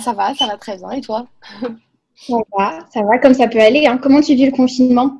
[0.00, 0.90] Bah ça va, ça va très bien.
[0.92, 1.26] Et toi
[2.14, 3.86] Ça va, ça va comme ça peut aller.
[3.86, 3.98] Hein.
[3.98, 5.18] Comment tu vis le confinement?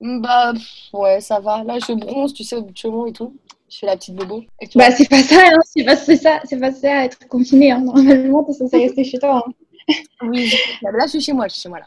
[0.00, 0.52] Bah
[0.92, 1.62] ouais, ça va.
[1.64, 3.36] Là, je bronze, tu sais, au bout de chemin et tout.
[3.68, 4.42] Je fais la petite bobo.
[4.74, 5.58] bah c'est pas ça, hein.
[5.64, 7.72] c'est pas ça, c'est pas ça être confiné.
[7.72, 7.80] Hein.
[7.80, 9.44] Normalement, t'es censé rester chez toi.
[9.46, 9.94] Hein.
[10.22, 10.52] Oui,
[10.82, 11.86] là je suis chez moi, je suis chez moi là.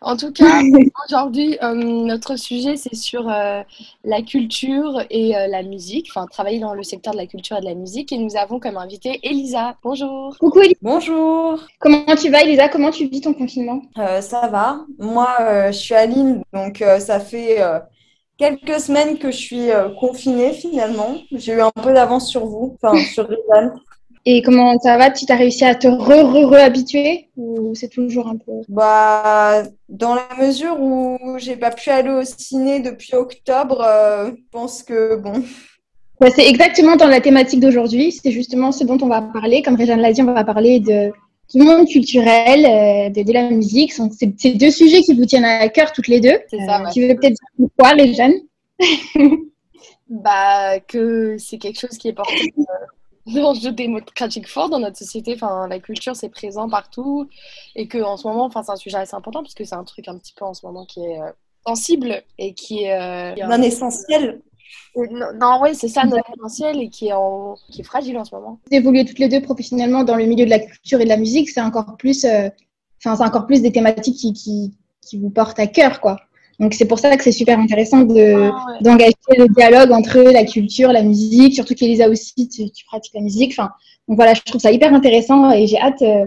[0.00, 0.60] En tout cas,
[1.06, 3.62] aujourd'hui, euh, notre sujet, c'est sur euh,
[4.04, 7.60] la culture et euh, la musique, enfin, travailler dans le secteur de la culture et
[7.60, 8.12] de la musique.
[8.12, 9.76] Et nous avons comme invité Elisa.
[9.82, 10.36] Bonjour.
[10.38, 10.78] Coucou Elisa.
[10.82, 11.60] Bonjour.
[11.78, 12.68] Comment tu vas, Elisa?
[12.68, 13.82] Comment tu vis ton confinement?
[14.20, 14.80] Ça va.
[14.98, 15.28] Moi,
[15.68, 17.58] je suis à Lille, donc ça fait
[18.36, 21.16] quelques semaines que je suis confinée finalement.
[21.32, 23.72] J'ai eu un peu d'avance sur vous, enfin, sur Rizan.
[24.28, 25.10] Et comment ça va?
[25.10, 30.80] Tu as réussi à te re-re-re-habituer ou c'est toujours un peu Bah, dans la mesure
[30.80, 35.44] où j'ai pas pu aller au ciné depuis octobre, euh, je pense que bon.
[36.34, 38.10] c'est exactement dans la thématique d'aujourd'hui.
[38.10, 39.62] C'est justement ce dont on va parler.
[39.62, 41.12] Comme Réjeanne l'a dit, on va parler de,
[41.54, 43.92] du monde culturel, euh, de, de, la musique.
[43.92, 46.36] C'est deux sujets qui vous tiennent à cœur toutes les deux.
[46.50, 46.80] C'est ça.
[46.80, 48.34] Euh, tu veux peut-être dire quoi, Réjeanne?
[50.08, 52.54] Bah, que c'est quelque chose qui est porté
[53.34, 55.34] l'enjeu démocratique fort dans notre société.
[55.34, 57.28] Enfin, la culture, c'est présent partout.
[57.74, 60.08] Et qu'en ce moment, enfin, c'est un sujet assez important parce que c'est un truc
[60.08, 61.30] un petit peu en ce moment qui est euh,
[61.66, 62.92] sensible et qui est.
[62.92, 64.40] Euh, non essentiel.
[64.96, 67.56] Non, non oui, c'est ça, non essentiel et qui est, en...
[67.70, 68.60] qui est fragile en ce moment.
[68.70, 71.16] Vous évoluez toutes les deux professionnellement dans le milieu de la culture et de la
[71.16, 71.50] musique.
[71.50, 72.24] C'est encore plus.
[72.24, 72.48] Euh,
[72.98, 76.18] enfin, c'est encore plus des thématiques qui, qui, qui vous portent à cœur, quoi.
[76.58, 80.44] Donc c'est pour ça que c'est super intéressant de, ah, d'engager le dialogue entre la
[80.44, 83.52] culture, la musique, surtout qu'Elisa aussi, tu, tu, pratiques la musique.
[83.52, 83.70] Enfin,
[84.08, 86.24] donc voilà, je trouve ça hyper intéressant et j'ai hâte euh,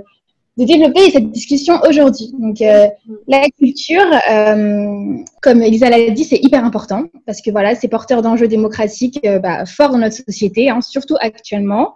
[0.59, 2.33] de développer cette discussion aujourd'hui.
[2.37, 2.87] Donc euh,
[3.27, 8.21] la culture, euh, comme Elisa l'a dit, c'est hyper important parce que voilà, c'est porteur
[8.21, 11.95] d'enjeux démocratiques euh, bah, forts dans notre société, hein, surtout actuellement.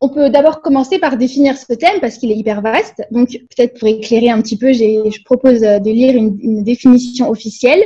[0.00, 3.02] On peut d'abord commencer par définir ce thème parce qu'il est hyper vaste.
[3.10, 7.82] Donc, peut-être pour éclairer un petit peu, je propose de lire une, une, définition officielle.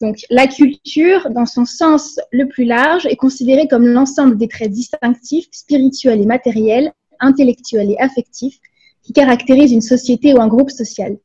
[0.00, 4.72] Donc, la culture, dans son sens le plus large, est considérée comme l'ensemble des traits
[4.72, 8.58] distinctifs, spirituels et matériels, intellectuels et affectifs,
[9.02, 11.16] qui caractérisent une société ou un groupe social.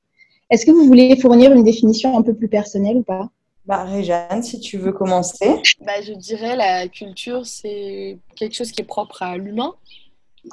[0.50, 3.30] Est-ce que vous voulez fournir une définition un peu plus personnelle ou pas?
[3.66, 5.62] Bah, Réjeanne, si tu veux commencer.
[5.86, 9.74] Bah, je dirais la culture, c'est quelque chose qui est propre à l'humain.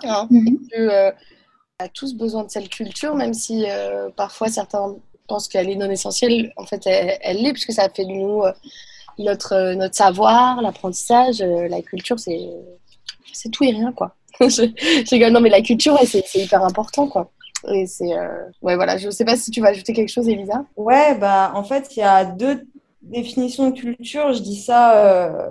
[0.03, 0.59] Hein, Mhm.
[0.71, 1.11] que, euh,
[1.81, 4.95] on a tous besoin de cette culture, même si euh, parfois certains
[5.29, 6.53] pensent qu'elle est non essentielle?
[6.57, 8.53] En fait, elle, l'est, puisque ça fait de nous euh,
[9.19, 11.41] notre, notre savoir, l'apprentissage.
[11.41, 12.41] la culture, c'est
[13.33, 14.15] c'est tout et rien, quoi.
[14.41, 15.33] rigole.
[15.33, 17.31] non, mais la culture, ouais, c'est hyper important, quoi.
[17.73, 18.13] Et c'est.
[18.63, 20.65] Ouais, voilà, je sais pas si tu vas ajouter quelque chose, Elisa.
[20.77, 22.67] Ouais, bah en fait, il y a deux
[23.03, 24.33] définitions de culture.
[24.33, 25.49] Je dis ça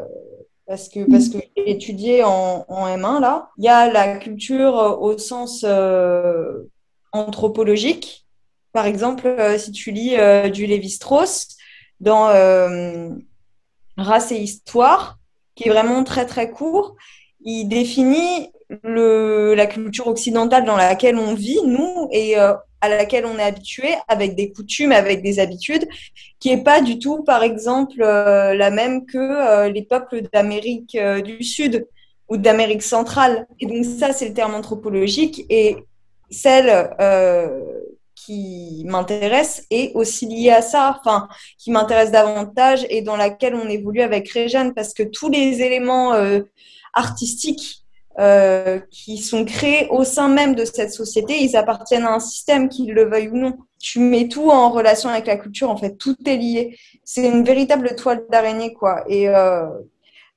[0.68, 3.50] parce que parce que j'ai étudié en, en M1 là.
[3.58, 6.64] Il y a la culture euh, au sens euh,
[7.12, 8.26] anthropologique.
[8.74, 11.50] Par exemple, euh, si tu lis euh, du Lévi-Strauss
[12.00, 13.10] dans euh,
[13.98, 15.20] Race et Histoire,
[15.56, 16.96] qui est vraiment très très court,
[17.46, 18.52] il définit
[18.84, 22.36] le, la culture occidentale dans laquelle on vit, nous, et
[22.84, 25.88] à laquelle on est habitué, avec des coutumes, avec des habitudes,
[26.42, 30.96] qui est pas du tout, par exemple, euh, la même que euh, les peuples d'Amérique
[30.96, 31.88] euh, du Sud
[32.28, 33.48] ou d'Amérique centrale.
[33.62, 35.46] Et donc ça, c'est le terme anthropologique.
[35.50, 35.78] Et
[36.30, 36.90] celle
[38.16, 43.70] qui m'intéresse est aussi liée à ça, enfin, qui m'intéresse davantage et dans laquelle on
[43.70, 46.14] évolue avec Réjeanne, parce que tous les éléments
[46.94, 47.83] artistiques
[48.20, 52.70] euh, qui sont créés au sein même de cette société, ils appartiennent à un système,
[52.70, 53.58] qu'ils le veuillent ou non.
[53.80, 56.78] Tu mets tout en relation avec la culture, en fait, tout est lié.
[57.04, 59.04] C'est une véritable toile d'araignée, quoi.
[59.08, 59.66] Et euh,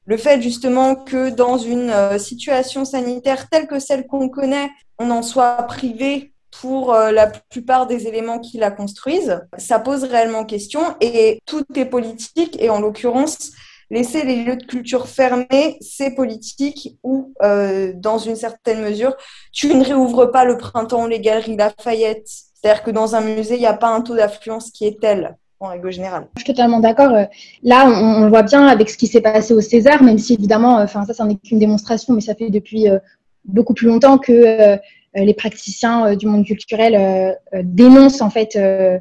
[0.07, 5.11] le fait justement que dans une euh, situation sanitaire telle que celle qu'on connaît, on
[5.11, 10.45] en soit privé pour euh, la plupart des éléments qui la construisent, ça pose réellement
[10.45, 13.51] question et tout est politique et en l'occurrence,
[13.91, 19.15] laisser les lieux de culture fermés, c'est politique ou, euh, dans une certaine mesure,
[19.53, 22.27] tu ne réouvres pas le printemps, les galeries Lafayette.
[22.27, 25.37] C'est-à-dire que dans un musée, il n'y a pas un taux d'affluence qui est tel,
[25.61, 26.27] en règle générale.
[26.37, 27.13] Je suis totalement d'accord.
[27.13, 27.25] Euh,
[27.63, 30.77] Là, on, le voit bien avec ce qui s'est passé au César, même si évidemment,
[30.79, 32.99] enfin ça, ça n'est qu'une démonstration, mais ça fait depuis euh,
[33.45, 38.31] beaucoup plus longtemps que euh, les praticiens euh, du monde culturel euh, euh, dénoncent en
[38.31, 38.99] fait euh,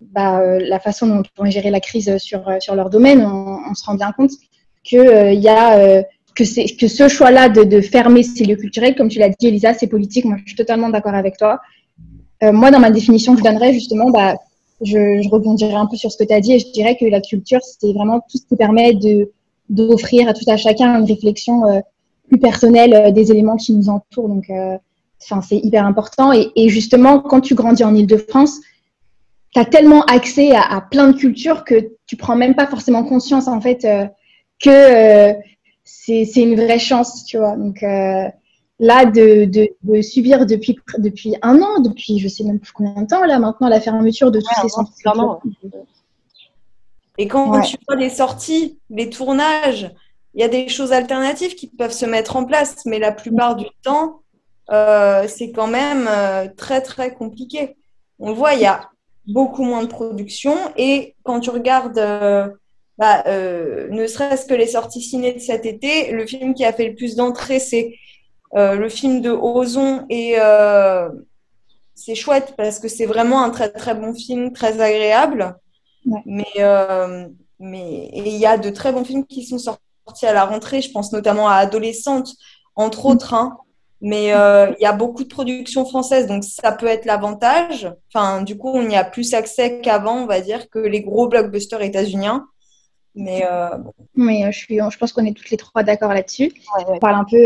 [0.00, 3.22] bah, euh, la façon dont on gérer la crise sur, euh, sur leur domaine.
[3.24, 4.32] On, se rend bien compte
[4.88, 6.02] que euh, il y a euh,
[6.34, 9.86] que, que ce choix-là de, fermer ces lieux culturels, comme tu l'as dit, Elisa, c'est
[9.86, 10.24] politique.
[10.24, 11.60] Moi, je suis totalement d'accord avec toi.
[12.42, 14.36] Euh, moi, dans ma définition que je donnerais, justement, bah,
[14.82, 17.06] je, je rebondirai un peu sur ce que tu as dit et je dirais que
[17.06, 18.92] la culture, c'est vraiment tout ce qui permet
[19.70, 21.80] d'offrir à tout à chacun une réflexion euh,
[22.28, 24.28] plus personnelle euh, des éléments qui nous entourent.
[24.28, 24.76] Donc, euh,
[25.18, 26.32] c'est hyper important.
[26.32, 28.60] Et, justement, quand tu grandis en Ile-de-France,
[29.56, 33.48] tu as tellement accès à, plein de cultures que tu prends même pas forcément conscience,
[33.48, 34.06] en fait, euh,
[34.60, 35.32] que euh,
[35.82, 37.56] c'est une vraie chance, tu vois.
[37.56, 38.28] Donc euh,
[38.78, 43.06] là, de, de, subir depuis, depuis un an, depuis je sais même plus combien de
[43.06, 44.92] temps, là, maintenant, la fermeture de tous ces centres.
[47.16, 49.90] Et quand tu vois les sorties, les tournages,
[50.34, 53.56] il y a des choses alternatives qui peuvent se mettre en place, mais la plupart
[53.56, 54.20] du temps,
[54.68, 57.74] euh, c'est quand même euh, très très compliqué.
[58.18, 58.90] On voit, il y a
[59.26, 62.48] beaucoup moins de production et quand tu regardes, euh,
[62.98, 66.88] bah, ne serait-ce que les sorties ciné de cet été, le film qui a fait
[66.88, 67.94] le plus d'entrées, c'est
[68.54, 70.36] le film de Ozon et
[71.94, 75.56] c'est chouette parce que c'est vraiment un très très bon film, très agréable.
[76.24, 76.44] Mais
[77.58, 80.82] mais il y a de très bons films qui sont sortis à la rentrée.
[80.82, 82.34] Je pense notamment à Adolescente,
[82.74, 83.34] entre autres.
[83.34, 83.56] Hein.
[84.00, 87.90] Mais euh, il y a beaucoup de productions françaises, donc ça peut être l'avantage.
[88.12, 91.28] Enfin, du coup, on y a plus accès qu'avant, on va dire, que les gros
[91.28, 92.46] blockbusters états-uniens.
[93.14, 93.70] Mais, euh,
[94.14, 96.52] Mais euh, je, suis, je pense qu'on est toutes les trois d'accord là-dessus.
[96.86, 97.38] On parle un peu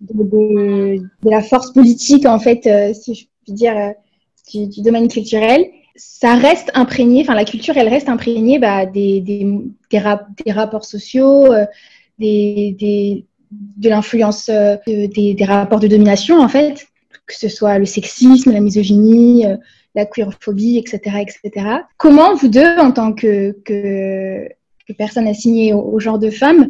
[0.00, 3.94] de, de, la force politique, en fait, si je puis dire,
[4.52, 5.64] du, du, domaine culturel.
[5.94, 9.44] Ça reste imprégné, enfin, la culture, elle reste imprégnée bah, des, des,
[9.90, 10.02] des,
[10.44, 11.46] des rapports sociaux,
[12.18, 16.86] des, des de l'influence euh, des, rapports de domination, en fait,
[17.26, 19.56] que ce soit le sexisme, la misogynie, euh,
[19.94, 21.66] la queerphobie, etc., etc.
[21.96, 23.56] Comment vous deux, en tant que,
[24.98, 26.68] personnes assignées au, genre de femmes,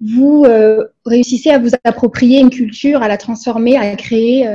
[0.00, 4.48] vous euh, réussissez à vous approprier une culture, à la transformer, à créer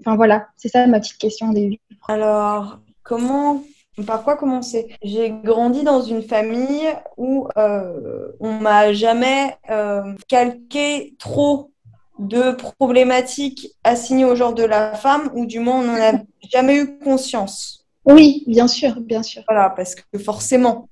[0.00, 1.78] Enfin voilà, c'est ça ma petite question début.
[2.08, 3.62] Alors, comment
[4.02, 4.96] par quoi commencer?
[5.02, 11.70] J'ai grandi dans une famille où euh, on m'a jamais euh, calqué trop
[12.18, 16.12] de problématiques assignées au genre de la femme, ou du moins on n'en a
[16.50, 17.86] jamais eu conscience.
[18.04, 19.42] Oui, bien sûr, bien sûr.
[19.48, 20.88] Voilà, parce que forcément,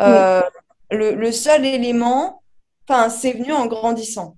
[0.00, 0.42] euh,
[0.90, 2.42] le, seul élément,
[2.88, 4.36] enfin, c'est venu en grandissant,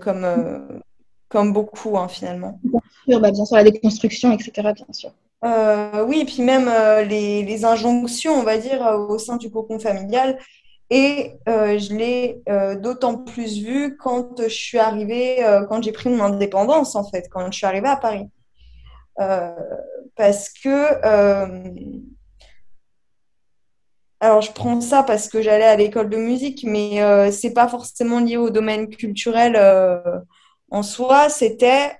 [0.00, 0.82] comme,
[1.28, 2.60] comme beaucoup hein, finalement.
[2.62, 5.10] Bien sûr, bah, bien sûr, la déconstruction, etc., bien sûr.
[5.44, 9.50] Euh, oui, et puis même euh, les, injonctions, on va dire, euh, au sein du
[9.50, 10.38] cocon familial.
[10.90, 12.42] Et je l'ai
[12.80, 15.38] d'autant plus vu quand je suis arrivée,
[15.68, 18.30] quand j'ai pris mon indépendance, en fait, quand je suis arrivée à Paris.
[20.14, 21.02] parce que,
[24.20, 27.00] alors je prends ça parce que j'allais à l'école de musique, mais
[27.32, 29.56] c'est pas forcément lié au domaine culturel
[30.70, 31.28] en soi.
[31.30, 31.96] C'était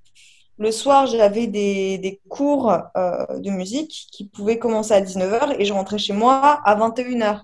[0.59, 5.73] le soir, j'avais des, cours euh, de musique qui pouvaient commencer à 19h et je
[5.73, 7.41] rentrais chez moi à 21h.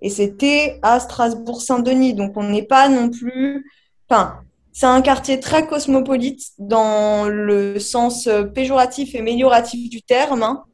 [0.00, 2.14] Et c'était à Strasbourg-Saint-Denis.
[2.14, 3.70] Donc, on n'est pas non plus.
[4.08, 4.40] Enfin,
[4.72, 10.42] c'est un quartier très cosmopolite dans le sens péjoratif et amélioratif du terme.
[10.42, 10.64] Hein.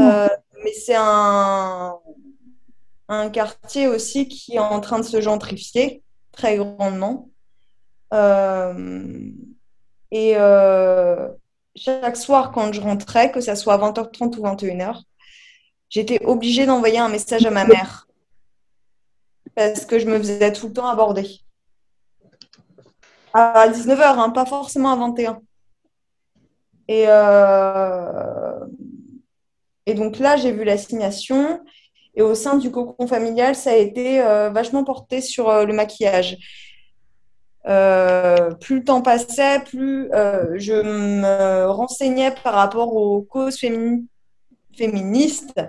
[0.00, 0.28] Euh,
[0.64, 1.94] mais c'est un,
[3.08, 6.02] un quartier aussi qui est en train de se gentrifier
[6.32, 7.30] très grandement.
[8.12, 9.30] Euh,
[10.10, 11.28] et euh,
[11.76, 15.02] chaque soir, quand je rentrais, que ce soit à 20h30 ou 21h,
[15.90, 18.06] j'étais obligée d'envoyer un message à ma mère.
[19.54, 21.40] Parce que je me faisais tout le temps aborder.
[23.34, 25.40] À 19h, hein, pas forcément à 21
[26.88, 28.60] Et, euh,
[29.84, 31.60] et donc là, j'ai vu l'assignation.
[32.14, 36.38] Et au sein du cocon familial, ça a été euh, vachement porté sur le maquillage.
[37.66, 43.58] Euh, plus le temps passait, plus euh, je me renseignais par rapport aux causes
[44.76, 45.60] féministes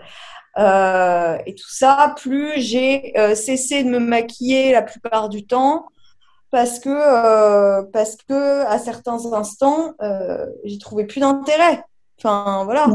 [0.58, 5.88] euh, et tout ça, plus j'ai cessé de me maquiller la plupart du temps
[6.51, 9.93] parce que, parce que à certains instants,
[10.63, 11.84] j'y trouvais plus d'intérêt.
[12.17, 12.88] Enfin, voilà.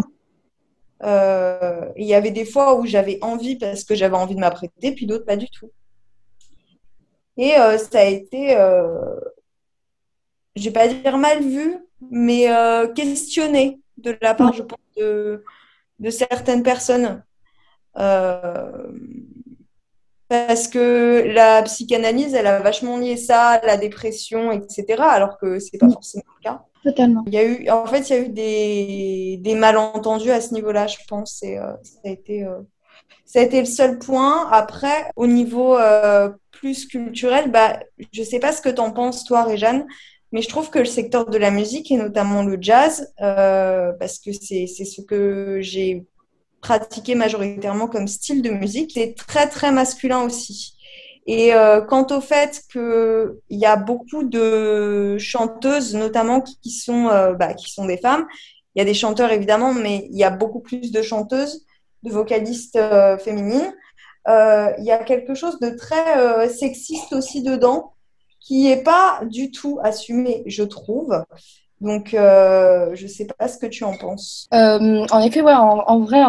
[1.96, 5.06] Il y avait des fois où j'avais envie parce que j'avais envie de m'apprêter, puis
[5.06, 5.70] d'autres pas du tout.
[7.36, 9.14] Et euh, ça a été, euh,
[10.56, 11.78] je vais pas dire mal vu,
[12.10, 15.44] mais euh, questionné de la part, je pense, de,
[15.98, 17.24] de certaines personnes.
[17.98, 18.88] Euh,
[20.28, 25.58] parce que la psychanalyse, elle a vachement lié ça à la dépression, etc., alors que
[25.58, 26.64] c'est pas forcément le cas.
[26.82, 27.24] Totalement.
[27.26, 30.52] Il y a eu, en fait, il y a eu des, des malentendus à ce
[30.54, 32.46] niveau-là, je pense, et ça a été
[33.24, 34.48] ça a été le seul point.
[34.50, 37.80] Après, au niveau euh, plus culturel, bah,
[38.12, 39.86] je ne sais pas ce que tu en penses, toi, Réjeanne,
[40.32, 44.18] mais je trouve que le secteur de la musique, et notamment le jazz, euh, parce
[44.18, 46.04] que c'est ce que j'ai
[46.60, 50.76] pratiqué majoritairement comme style de musique, c'est très, très masculin aussi.
[51.26, 51.52] Et
[51.88, 57.04] quant au fait qu'il y a beaucoup de chanteuses, notamment qui sont,
[57.38, 58.26] bah, qui sont des femmes,
[58.74, 61.64] il y a des chanteurs évidemment, mais il y a beaucoup plus de chanteuses,
[62.04, 62.78] de vocalistes
[63.18, 63.72] féminines.
[64.26, 67.94] il y a quelque chose de très sexiste aussi dedans
[68.44, 71.24] qui n'est pas du tout assumé, je trouve.
[71.80, 74.48] Donc, euh, je ne sais pas ce que tu en penses.
[74.54, 76.22] Euh, en effet, ouais, en, vrai,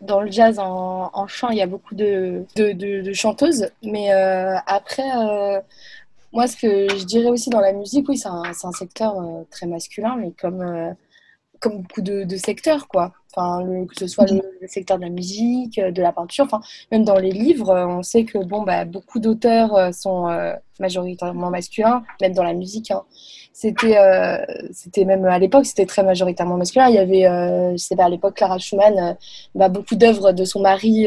[0.00, 2.44] dans le jazz, en, chant, il y a beaucoup de,
[3.12, 3.68] chanteuses.
[3.82, 5.10] Mais euh, après,
[6.32, 9.16] moi, ce que je dirais aussi dans la musique, oui, c'est un, un, secteur
[9.50, 10.94] très masculin, mais comme,
[11.62, 13.12] comme beaucoup de, secteurs, quoi.
[13.34, 17.18] Enfin, que ce soit le, secteur de la musique, de la peinture, enfin, même dans
[17.18, 20.28] les livres, on sait que bon, bah, beaucoup d'auteurs sont
[20.80, 22.90] majoritairement masculins, même dans la musique.
[22.90, 23.02] Hein.
[23.54, 23.96] C'était,
[24.72, 26.88] c'était même à l'époque, c'était très majoritairement masculin.
[26.88, 27.22] Il y avait,
[27.72, 29.16] je sais pas, à l'époque, Clara Schumann,
[29.54, 31.06] bah, beaucoup d'œuvres de son mari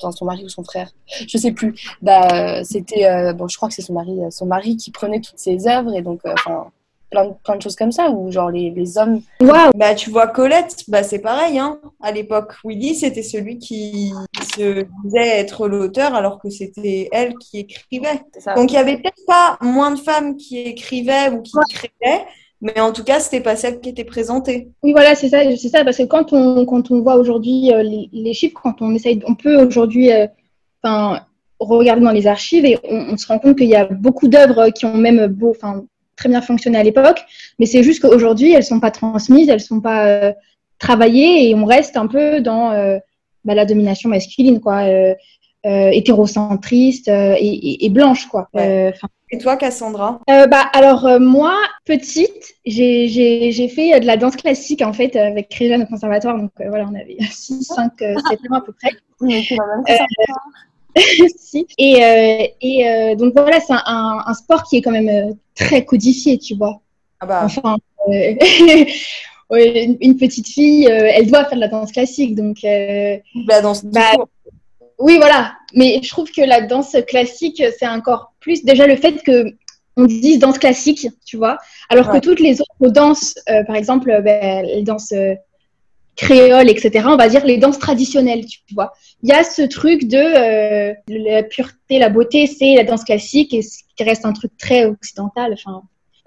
[0.00, 0.90] dans son mari ou son frère,
[1.26, 1.74] je sais plus.
[2.02, 5.66] Bah, c'était, bon, je crois que c'est son mari, son mari qui prenait toutes ses
[5.66, 6.70] œuvres et donc, enfin,
[7.10, 9.20] plein, de choses comme ça, ou genre les, les hommes.
[9.40, 11.78] Waouh Bah, tu vois, Colette, bah, c'est pareil, hein.
[12.02, 14.12] À l'époque, Willy, c'était celui qui
[14.56, 18.22] se disait être l'auteur, alors que c'était elle qui écrivait.
[18.56, 22.24] Donc, il y avait peut-être pas moins de femmes qui écrivaient ou qui créaient,
[22.60, 24.68] mais en tout cas, c'était pas celle qui était présentée.
[24.82, 27.82] Oui, voilà, c'est ça, c'est ça, parce que quand on, quand on voit aujourd'hui euh,
[28.12, 30.26] les, chiffres, quand on essaye, on peut aujourd'hui, euh,
[31.58, 34.68] regarder dans les archives et on, on se rend compte qu'il y a beaucoup d'œuvres
[34.70, 35.84] qui ont même beau, enfin,
[36.16, 37.24] très bien fonctionné à l'époque,
[37.58, 40.32] mais c'est juste qu'aujourd'hui, elles sont pas transmises, elles sont pas euh,
[40.78, 42.98] travaillées et on reste un peu dans euh,
[43.44, 45.14] bah, la domination masculine, quoi, euh,
[45.64, 48.48] hétérocentriste et, blanche, quoi.
[48.54, 48.92] et
[49.40, 50.20] toi, Cassandra?
[50.28, 55.86] Bah, Alors, moi, petite, j'ai fait de la danse classique, en fait, avec Réjeanne au
[55.86, 56.38] conservatoire.
[56.38, 58.08] Donc, voilà, on avait 6, 5, 7
[58.50, 58.92] ans à peu près.
[61.36, 61.66] si.
[61.78, 66.54] Et, et donc voilà, c'est un, un, sport qui est quand même très codifié, tu
[66.54, 66.80] vois.
[67.20, 67.42] Ah bah.
[67.44, 67.76] Enfin,
[69.50, 72.58] une, petite fille, elle doit faire de la danse classique, donc.
[72.62, 73.84] la danse.
[73.84, 74.12] Bah,
[74.98, 75.54] oui, voilà.
[75.74, 79.54] Mais je trouve que la danse classique, c'est encore plus déjà le fait que
[79.98, 81.56] on dise danse classique, tu vois,
[81.88, 83.34] alors que toutes les autres danses,
[83.66, 85.14] par exemple, ben, les danses
[86.16, 87.06] créole, etc.
[87.08, 88.92] On va dire les danses traditionnelles, tu vois.
[89.22, 93.54] Il y a ce truc de euh, la pureté, la beauté, c'est la danse classique
[93.54, 95.54] et ce qui reste un truc très occidental.
[95.54, 95.82] Enfin,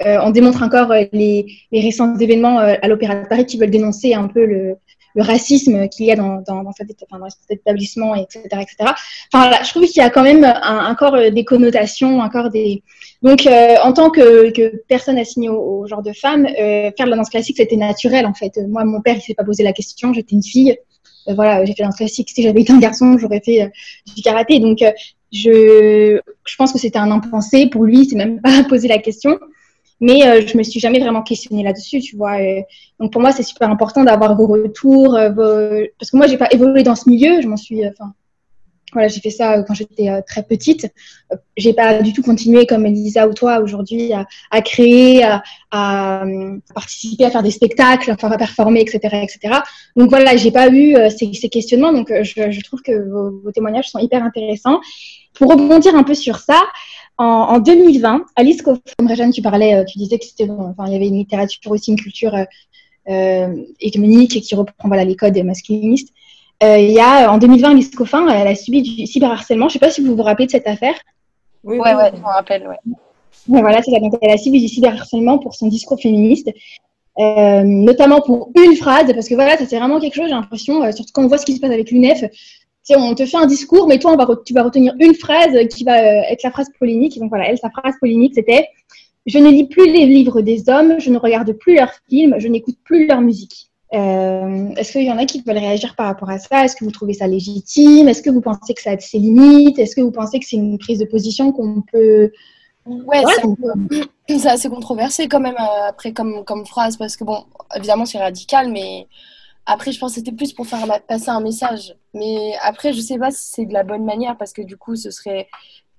[0.05, 4.13] euh, on démontre encore euh, les récents événements à l'Opéra de Paris qui veulent dénoncer
[4.13, 4.75] un peu le,
[5.15, 8.41] le racisme qu'il y a dans, dans, dans, cet, dans, cet, établissement, etc.
[8.53, 8.91] etc.
[9.33, 12.83] Enfin, là, je trouve qu'il y a quand même un, encore des connotations, encore des...
[13.21, 17.09] Donc, euh, en tant que, que, personne assignée au, genre de femme, euh, faire de
[17.09, 18.57] la danse classique, c'était naturel, en fait.
[18.67, 20.77] Moi, mon père, il s'est pas posé la question, j'étais une fille.
[21.27, 22.29] Euh, voilà, j'ai fait la danse classique.
[22.29, 23.71] Si j'avais été un garçon, j'aurais fait
[24.15, 24.59] du karaté.
[24.59, 24.79] Donc,
[25.31, 27.67] je, je pense que c'était un impensé.
[27.67, 29.37] Pour lui, il s'est même pas posé la question.
[30.01, 32.37] Mais euh, je me suis jamais vraiment questionnée là-dessus, tu vois.
[32.99, 36.47] donc pour moi, c'est super important d'avoir vos retours, euh, parce que moi, j'ai pas
[36.51, 37.41] évolué dans ce milieu.
[37.41, 38.13] Je m'en suis, euh, enfin,
[38.93, 40.87] voilà, j'ai fait ça quand j'étais très petite.
[41.57, 45.23] J'ai pas du tout continué comme Elisa ou toi aujourd'hui à, créer,
[45.69, 46.23] à,
[46.73, 49.59] participer, à faire des spectacles, à performer, etc., etc.
[49.95, 51.93] Donc voilà, j'ai pas eu ces, questionnements.
[51.93, 54.79] Donc je, trouve que vos, vos, témoignages sont hyper intéressants.
[55.35, 56.59] Pour rebondir un peu sur ça,
[57.19, 61.07] en, 2020, Alice Kaufmann, tu parlais, euh, tu disais que c'était, enfin, il y avait
[61.07, 62.45] une littérature aussi, une culture euh,
[63.09, 66.13] euh hégémonique qui reprend voilà, les codes masculinistes.
[66.63, 69.67] Euh, il y a, en 2020, Alice Coffin, elle a subi du cyberharcèlement.
[69.67, 70.95] Je ne sais pas si vous vous rappelez de cette affaire.
[71.63, 72.95] Oui, ouais, ouais, je me rappelle, ouais.
[73.47, 73.99] voilà, c'est ça.
[73.99, 76.49] Donc, elle a subi du cyberharcèlement pour son discours féministe.
[77.19, 80.89] Euh, notamment pour une phrase, parce que voilà, ça c'est vraiment quelque chose, j'ai l'impression,
[80.93, 82.23] surtout quand on voit ce qui se passe avec l'UNEF,
[82.96, 85.84] on te fait un discours, mais toi, on va tu vas retenir une phrase qui
[85.84, 87.19] va euh, être la phrase polémique.
[87.19, 88.67] Donc voilà, elle, sa phrase polémique, c'était
[89.25, 92.48] Je ne lis plus les livres des hommes, je ne regarde plus leurs films, je
[92.48, 93.69] n'écoute plus leur musique.
[93.93, 96.65] Euh, Est-ce qu'il y en a qui veulent réagir par rapport à ça?
[96.65, 98.08] Est-ce que vous trouvez ça légitime?
[98.08, 100.58] Est-ce que vous pensez que ça a ses limites Est-ce que vous pensez que c'est
[100.58, 102.31] une prise de position qu'on peut
[102.86, 103.24] Ouais,
[104.27, 107.43] c'est assez controversé quand même euh, après comme, comme phrase parce que bon,
[107.75, 109.08] évidemment c'est radical, mais
[109.71, 111.95] après, je pense que c'était plus pour faire passer un message.
[112.13, 114.95] Mais après, je sais pas si c'est de la bonne manière parce que du coup,
[114.95, 115.47] ce serait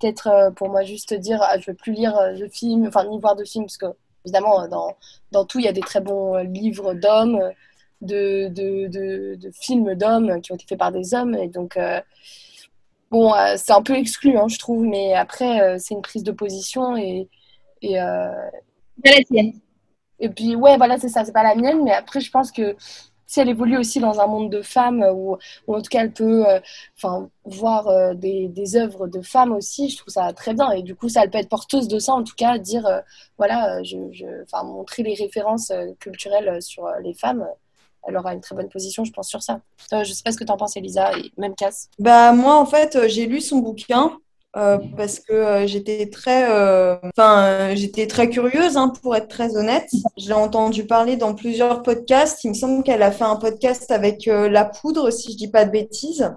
[0.00, 3.04] peut-être euh, pour moi juste dire ah, je veux plus lire euh, de films, enfin
[3.04, 3.86] ni voir de films parce que
[4.24, 4.96] évidemment dans,
[5.30, 7.40] dans tout il y a des très bons euh, livres d'hommes,
[8.00, 8.88] de, de,
[9.36, 11.78] de, films d'hommes qui ont été faits par des hommes et donc
[13.10, 16.96] bon c'est un peu exclu hein, je trouve mais après c'est une prise de position
[16.96, 17.28] et
[17.82, 18.50] et, la
[19.26, 19.52] tienne.
[20.18, 22.74] et puis ouais voilà c'est ça c'est pas la mienne mais après je pense que
[23.30, 25.36] si elle évolue aussi dans un monde de femmes, ou,
[25.68, 26.58] ou en tout cas elle peut euh,
[26.96, 30.72] enfin voir euh, des, œuvres de femmes aussi, je trouve ça très bien.
[30.72, 33.02] Et du coup, ça, elle peut être porteuse de ça, en tout cas, dire,
[33.38, 34.26] voilà, je, je,
[34.64, 37.46] montrer les références culturelles sur les femmes
[38.08, 39.60] elle aura une très bonne position, je pense, sur ça.
[39.90, 41.90] je ne sais pas ce que tu en penses, Elisa, et même Cass.
[41.98, 44.18] Bah, moi, en fait, j'ai lu son bouquin
[44.56, 49.56] euh, parce que euh, j'étais très, euh, enfin, j'étais très curieuse, hein, pour être très
[49.56, 49.88] honnête.
[50.18, 52.42] Je l'ai entendu parler dans plusieurs podcasts.
[52.42, 55.64] Il me semble qu'elle a fait un podcast avec La Poudre, si je dis pas
[55.64, 56.32] de bêtises,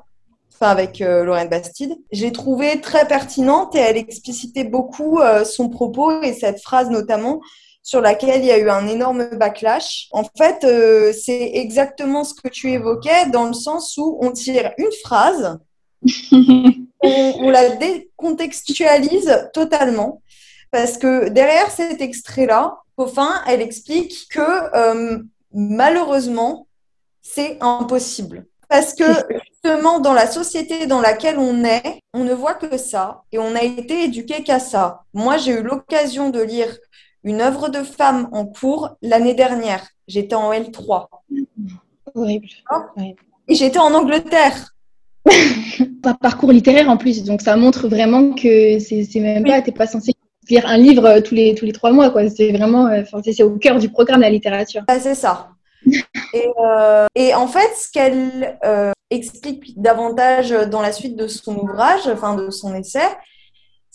[0.54, 1.96] enfin avec Lorraine Bastide.
[2.12, 7.42] J'ai trouvé très pertinente et elle explicitait beaucoup son propos et cette phrase notamment
[7.82, 10.08] sur laquelle il y a eu un énorme backlash.
[10.12, 10.66] En fait,
[11.14, 15.58] c'est exactement ce que tu évoquais dans le sens où on tire une phrase
[17.02, 20.22] on, la décontextualise totalement.
[20.72, 25.20] Parce que derrière cet extrait-là, Coffin, elle explique que euh,
[25.54, 26.68] malheureusement,
[27.22, 28.46] c'est impossible.
[28.70, 29.04] Parce que
[29.64, 33.56] justement, dans la société dans laquelle on est, on ne voit que ça et on
[33.56, 35.04] a été éduqué qu'à ça.
[35.14, 36.76] Moi, j'ai eu l'occasion de lire
[37.24, 39.88] une œuvre de femme en cours l'année dernière.
[40.08, 41.08] J'étais en L3.
[42.16, 42.48] Horrible.
[43.48, 44.73] Et j'étais en Angleterre.
[46.04, 49.88] pas parcours littéraire en plus, donc ça montre vraiment que c'est même pas, t'es pas
[49.88, 50.14] censé
[50.50, 52.30] lire un livre euh, tous les tous les trois mois, quoi.
[52.30, 54.84] C'est vraiment, euh, c'est au cœur du programme la littérature.
[54.88, 55.50] Ah, c'est ça.
[55.86, 58.58] et, euh, et, en fait, ce qu'elle
[59.10, 63.00] explique davantage dans la suite de son ouvrage, enfin de son essai,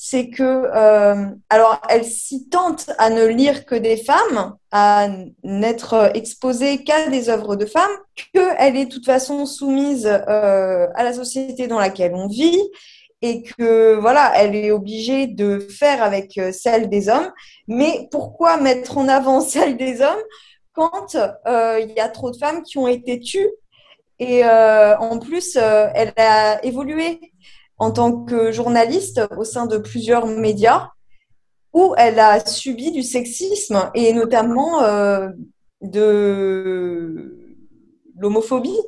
[0.01, 5.09] c'est que, euh, alors, elle s'y tente à ne lire que des femmes, à
[5.43, 7.91] n'être exposée qu'à des œuvres de femmes,
[8.33, 12.63] qu'elle est de toute façon soumise euh, à la société dans laquelle on vit
[13.23, 17.33] et que, voilà, elle est obligée de faire avec euh, celle des hommes.
[17.67, 20.23] Mais pourquoi mettre en avant celle des hommes
[20.75, 23.51] quand il y a trop de femmes qui ont été tues
[24.21, 27.19] et en plus, elle a évolué?
[27.79, 30.91] En tant que journaliste au sein de plusieurs médias
[31.73, 35.29] où elle a subi du sexisme et notamment euh,
[35.81, 37.37] de
[38.17, 38.81] l'homophobie.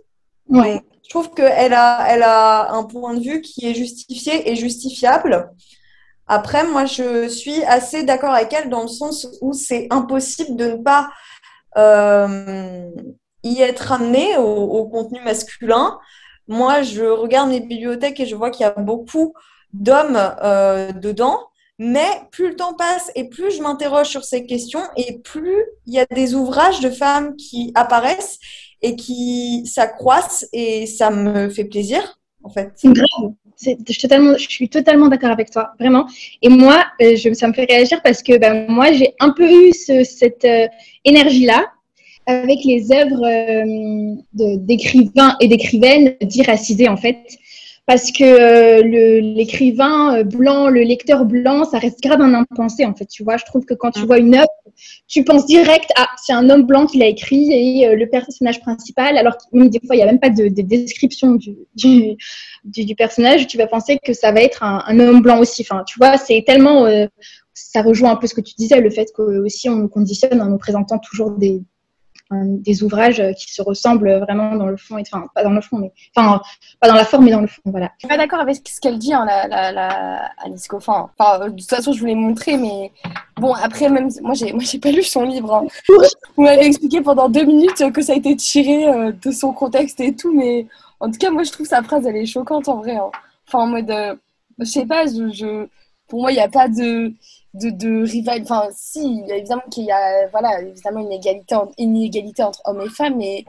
[0.50, 5.50] Je trouve qu'elle a, elle a un point de vue qui est justifié et justifiable.
[6.26, 10.66] Après, moi, je suis assez d'accord avec elle dans le sens où c'est impossible de
[10.66, 11.11] ne pas
[11.76, 12.88] euh,
[13.42, 15.98] y être amené au, contenu masculin
[16.50, 19.34] moi, je regarde mes bibliothèques et je vois qu'il y a beaucoup
[19.72, 21.38] d'hommes euh, dedans.
[21.78, 25.94] Mais plus le temps passe et plus je m'interroge sur ces questions et plus il
[25.94, 28.38] y a des ouvrages de femmes qui apparaissent
[28.82, 32.72] et qui s'accroissent et ça me fait plaisir, en fait.
[32.84, 33.32] Grave.
[33.62, 36.06] Je, totalement, suis totalement d'accord avec toi, vraiment.
[36.42, 39.48] Et moi, euh, je, ça me fait réagir parce que ben, moi, j'ai un peu
[39.48, 40.66] eu cette euh,
[41.04, 41.70] énergie-là
[42.30, 47.18] avec les œuvres euh, d'écrivains et d'écrivaines diracisés, en fait.
[47.86, 52.94] Parce que euh, l'écrivain euh, blanc, le lecteur blanc, ça reste grave un impensé, en
[52.94, 53.06] fait.
[53.06, 54.48] Tu vois, je trouve que quand tu vois une œuvre,
[55.08, 59.16] tu penses direct, à c'est un homme blanc qui l'a écrit et le personnage principal,
[59.16, 62.16] alors que des fois, il n'y a même pas de, description du, du,
[62.64, 65.62] du, personnage, tu vas penser que ça va être un, homme blanc aussi.
[65.62, 66.86] Enfin, tu vois, c'est tellement.
[67.54, 70.40] ça rejoint un peu ce que tu disais, le fait que aussi on nous conditionne
[70.40, 71.60] en nous présentant toujours des,
[72.30, 75.78] des ouvrages qui se ressemblent vraiment dans le fond, et, enfin pas dans le fond,
[75.78, 76.40] mais enfin
[76.80, 77.90] pas dans la forme, mais dans le fond, voilà.
[77.98, 81.10] Je suis pas d'accord avec ce qu'elle dit, hein, la, la, la, Alice Coffin.
[81.18, 82.92] Enfin, de toute façon, je voulais montrer, mais
[83.36, 85.54] bon, après même, moi j'ai, moi j'ai pas lu son livre.
[85.54, 85.66] Hein.
[86.36, 90.00] Vous m'avez expliqué pendant deux minutes que ça a été tiré euh, de son contexte
[90.00, 90.66] et tout, mais
[91.00, 92.96] en tout cas, moi je trouve sa phrase, elle est choquante en vrai.
[92.96, 93.10] Hein.
[93.48, 94.14] Enfin, en mode, euh,
[94.58, 95.66] je sais pas, je, je
[96.06, 97.12] pour moi, il n'y a pas de
[97.54, 98.42] de, de rival.
[98.42, 103.16] Enfin, si, évidemment qu'il y a voilà, évidemment une égalité, inégalité entre hommes et femmes,
[103.16, 103.44] mais,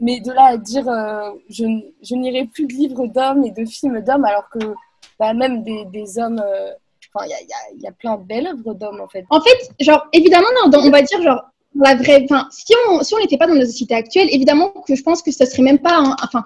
[0.00, 1.64] mais de là à dire euh, je,
[2.02, 4.74] je n'irai plus de livres d'hommes et de films d'hommes, alors que
[5.18, 6.42] bah, même des, des hommes.
[6.44, 6.72] Euh,
[7.14, 7.40] enfin, il y a,
[7.76, 9.24] y, y a, plein de belles œuvres d'hommes en fait.
[9.30, 11.42] En fait, genre, évidemment, non, on va dire, genre,
[11.74, 12.24] la vraie.
[12.24, 15.30] Enfin, si on si n'était pas dans la société actuelle, évidemment que je pense que
[15.30, 16.00] ça serait même pas.
[16.22, 16.44] enfin,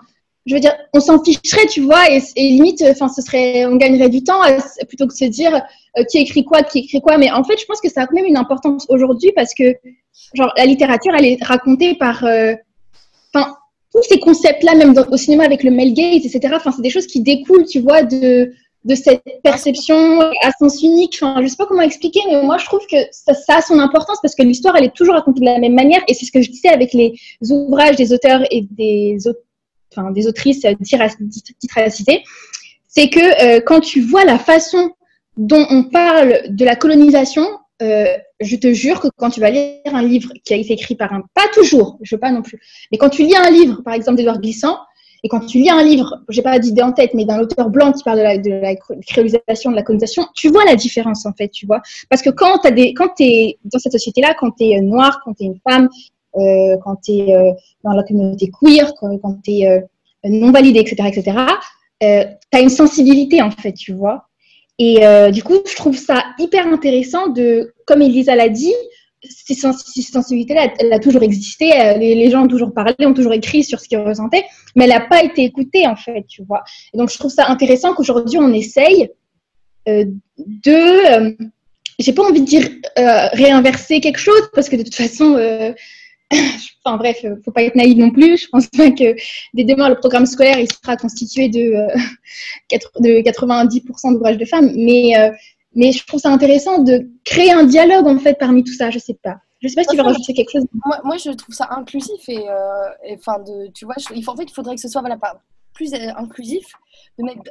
[0.50, 4.08] je veux dire, on s'en ficherait, tu vois, et, limite, enfin, ce serait, on gagnerait
[4.08, 4.40] du temps
[4.88, 5.54] plutôt que de se dire
[5.96, 7.18] euh, qui écrit quoi, qui écrit quoi.
[7.18, 9.76] Mais en fait, je pense que ça a quand même une importance aujourd'hui parce que,
[10.34, 12.54] genre, la littérature, elle est racontée par, euh,
[13.32, 13.54] enfin,
[13.94, 16.52] tous ces concepts-là, même au cinéma avec le male gaze, etc.
[16.56, 21.18] Enfin, c'est des choses qui découlent, tu vois, de de cette perception à sens unique.
[21.20, 23.78] Enfin, je sais pas comment expliquer, mais moi, je trouve que ça, ça a son
[23.78, 26.00] importance parce que l'histoire, elle est toujours racontée de la même manière.
[26.08, 27.14] Et c'est ce que je disais avec les
[27.50, 29.42] ouvrages des auteurs et des auteurs
[29.90, 30.64] enfin, des autrices
[31.60, 32.22] titracitées,
[32.86, 34.90] c'est que euh, quand tu vois la façon
[35.36, 37.46] dont on parle de la colonisation,
[37.80, 41.14] je te jure que quand tu vas lire un livre qui a été écrit par
[41.14, 42.60] un, pas toujours, je veux pas non plus,
[42.92, 44.76] mais quand tu lis un livre, par exemple d'Edouard Glissant,
[45.22, 47.92] et quand tu lis un livre, j'ai pas d'idée en tête, mais d'un auteur blanc
[47.92, 48.74] qui parle de la, de la
[49.06, 51.82] créolisation, de la colonisation, tu vois la différence en fait, tu vois.
[52.08, 55.34] Parce que quand tu des, quand es dans cette société-là, quand tu es noir, quand
[55.34, 55.88] tu es une femme, euh,
[56.34, 57.52] quand tu es euh,
[57.84, 59.80] dans la communauté queer, quand, tu es euh,
[60.24, 61.36] non validé, etc., etc.,
[62.02, 64.26] euh, tu as une sensibilité en fait, tu vois.
[64.78, 68.72] Et euh, du coup, je trouve ça hyper intéressant de, comme Elisa l'a dit,
[69.22, 71.78] ces, sensibilités-là, elle, a toujours existé.
[71.78, 74.90] Euh, les, gens ont toujours parlé, ont toujours écrit sur ce qu'ils ressentaient, mais elle
[74.90, 76.62] n'a pas été écoutée, en fait, tu vois.
[76.94, 79.10] Et donc, je trouve ça intéressant qu'aujourd'hui, on essaye
[79.86, 80.06] euh,
[80.38, 81.28] de.
[81.28, 81.32] Euh,
[81.98, 82.66] j'ai pas envie de dire
[82.98, 85.36] euh, réinverser quelque chose, parce que de toute façon.
[86.84, 88.36] enfin bref, faut pas être naïf non plus.
[88.38, 89.14] Je pense pas que
[89.54, 91.72] dès demain le programme scolaire il sera constitué de,
[93.00, 95.14] de 90% d'ouvrages de femmes, mais
[95.74, 98.90] mais je trouve ça intéressant de créer un dialogue en fait parmi tout ça.
[98.90, 99.38] Je sais pas.
[99.62, 100.64] Je sais pas si tu veux rajouter quelque chose.
[100.86, 104.36] Moi, moi, je trouve ça inclusif et, euh, enfin de, tu vois, il faut, en
[104.36, 105.18] fait, il faudrait que ce soit voilà,
[105.80, 106.66] plus euh, inclusif,
[107.18, 107.42] de mettre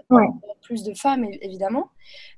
[0.62, 1.90] plus de femmes évidemment,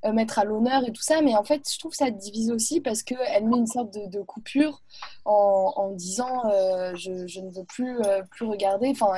[0.06, 1.21] euh, mettre à l'honneur et tout ça.
[1.21, 4.08] Mais en fait, je trouve ça divise aussi parce que elle met une sorte de,
[4.08, 4.82] de coupure
[5.25, 6.43] en, en disant
[6.95, 7.99] je, je, ne veux plus
[8.32, 8.89] plus regarder.
[8.89, 9.13] Enfin,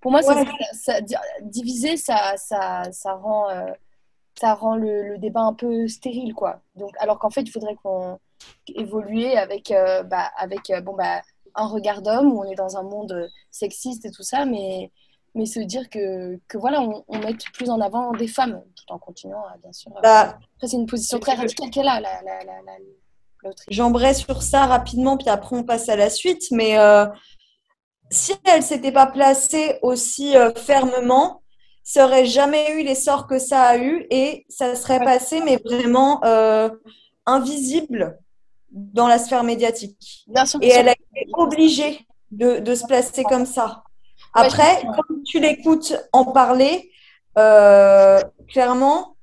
[0.00, 1.00] pour moi, ça, ça,
[1.42, 3.48] diviser, ça, ça, ça rend
[4.38, 6.60] ça rend le, débat un peu stérile, quoi.
[6.74, 8.18] Donc, alors qu'en fait, il faudrait qu'on
[8.68, 11.22] évolue avec, euh, bah, avec euh, bon, bah,
[11.54, 14.92] un regard d'homme où on est dans un monde sexiste et tout ça, mais,
[15.36, 18.92] mais se dire que, que voilà, on, on met plus en avant des femmes, tout
[18.92, 19.92] en continuant, bien sûr.
[20.02, 24.66] Bah, après, c'est une position très radicale qu'elle a, la, la, la, J'embraye sur ça
[24.66, 27.06] rapidement, puis après, on passe à la suite, mais euh,
[28.10, 31.42] si elle s'était pas placée aussi fermement,
[31.86, 36.20] ça aurait jamais eu l'essor que ça a eu et ça serait passé, mais vraiment
[36.24, 36.68] euh,
[37.26, 38.18] invisible
[38.70, 40.24] dans la sphère médiatique.
[40.26, 42.00] Bien sûr, et elle a été obligée
[42.32, 43.84] de, de, se placer comme ça.
[44.36, 46.90] Après, quand tu l'écoutes en parler,
[47.38, 49.16] euh, clairement,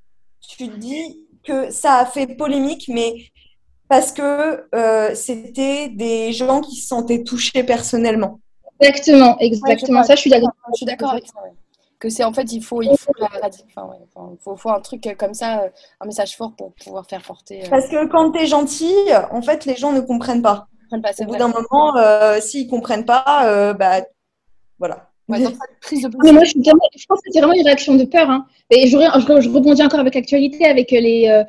[0.47, 3.15] tu dis que ça a fait polémique, mais
[3.89, 8.39] parce que euh, c'était des gens qui se sentaient touchés personnellement.
[8.79, 10.03] Exactement, exactement.
[10.03, 10.51] ça, je suis d'accord.
[11.11, 11.33] Avec ça
[12.03, 13.13] que c'est en fait il faut il faut,
[14.43, 15.69] faut, faut, un truc comme ça euh,
[16.01, 18.93] un message fort pour pouvoir faire porter euh, parce que quand tu es gentil
[19.31, 23.73] en fait les gens ne comprennent pas, au bout d'un moment euh, s'ils comprennent pas
[23.73, 24.01] bah
[25.27, 25.41] voilà
[26.25, 28.29] mais moi, je, pense que c'est vraiment une réaction de peur.
[28.29, 28.45] Hein.
[28.69, 31.43] Et je, je, rebondis encore avec l'actualité, avec les.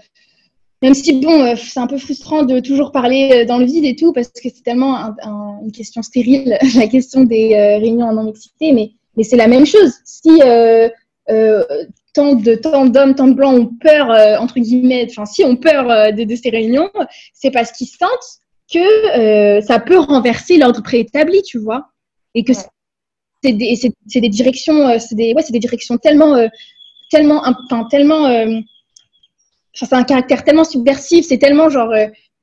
[0.80, 4.12] même si, bon, c'est un peu frustrant de toujours parler dans le vide et tout,
[4.12, 5.16] parce que c'est tellement
[5.60, 8.70] une question stérile, la question des réunions en non-mixité.
[8.70, 9.92] Mais mais c'est la même chose.
[10.04, 10.88] Si euh,
[11.30, 11.64] euh,
[12.12, 15.56] tant de tant d'hommes, tant de blancs ont peur euh, entre guillemets, enfin si ont
[15.56, 16.90] peur de, de, ces réunions,
[17.32, 18.40] c'est parce qu'ils sentent
[18.72, 21.88] que ça peut renverser l'ordre préétabli, tu vois,
[22.34, 22.52] et que
[23.44, 26.48] c'est des, des directions, c'est des, ouais, des directions tellement,
[27.10, 28.62] tellement, enfin tellement, enfin
[29.72, 31.92] c'est un caractère tellement subversif, c'est tellement genre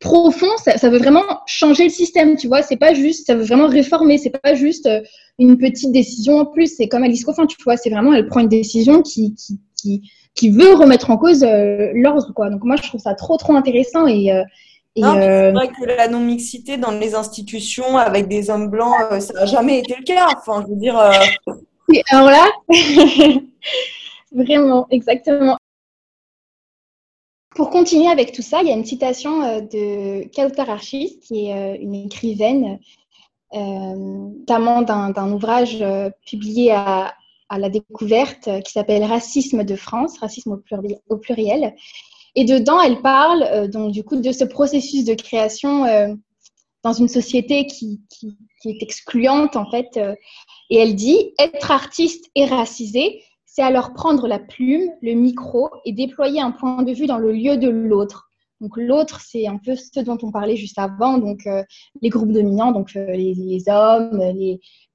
[0.01, 2.63] profond, ça, veut vraiment changer le système, tu vois.
[2.63, 4.17] C'est pas juste, ça veut vraiment réformer.
[4.17, 4.99] C'est pas juste euh,
[5.39, 6.75] une petite décision en plus.
[6.75, 7.77] C'est comme Alice Coffin, tu vois.
[7.77, 11.91] C'est vraiment, elle prend une décision qui, qui, qui, qui veut remettre en cause euh,
[11.93, 12.49] l'ordre, quoi.
[12.49, 14.31] Donc moi, je trouve ça trop, trop intéressant et
[14.97, 19.45] euh, c'est vrai que la non-mixité dans les institutions avec des hommes blancs, ça n'a
[19.45, 20.27] jamais été le cas.
[20.37, 20.97] Enfin, je veux dire.
[22.09, 22.47] alors là,
[24.31, 25.57] vraiment, exactement.
[27.55, 31.47] Pour continuer avec tout ça, il y a une citation euh, de Kautar Archis, qui
[31.47, 32.79] est euh, une écrivaine,
[33.53, 35.83] euh, notamment d'un ouvrage
[36.25, 37.13] publié à,
[37.57, 40.61] la découverte qui s'appelle Racisme de France, racisme
[41.09, 41.75] au pluriel.
[42.35, 45.85] Et dedans, elle parle donc du coup de ce processus de création
[46.83, 48.01] dans une société qui,
[48.65, 49.99] est excluante en fait.
[50.69, 55.91] et elle dit être artiste et racisé, c'est alors prendre la plume, le micro et
[55.91, 58.31] déployer un point de vue dans le lieu de l'autre.
[58.61, 61.63] Donc l'autre, c'est un peu ce dont on parlait juste avant, donc euh,
[62.01, 64.21] les groupes dominants, donc euh, les, hommes,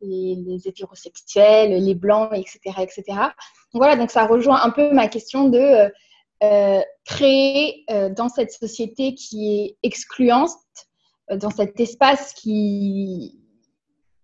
[0.00, 3.02] les, hétérosexuels, les blancs, etc., etc.
[3.08, 5.90] Donc, voilà, donc ça rejoint un peu ma question de
[6.42, 7.84] euh, créer
[8.16, 10.50] dans cette société qui est excluante,
[11.30, 13.40] dans cet espace qui